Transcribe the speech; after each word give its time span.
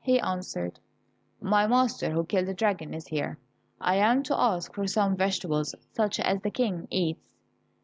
He 0.00 0.18
answered, 0.18 0.80
"My 1.40 1.68
master, 1.68 2.10
who 2.10 2.24
killed 2.26 2.46
the 2.46 2.52
dragon, 2.52 2.92
is 2.92 3.06
here, 3.06 3.38
I 3.80 3.94
am 3.94 4.24
to 4.24 4.36
ask 4.36 4.74
for 4.74 4.88
some 4.88 5.14
vegetables, 5.16 5.76
such 5.92 6.18
as 6.18 6.40
the 6.42 6.50
King 6.50 6.88
eats." 6.90 7.30